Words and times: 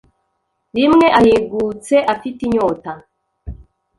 rimwe 0.77 1.07
ahigutse 1.19 1.95
afite 2.13 2.39
inyota 2.47 2.91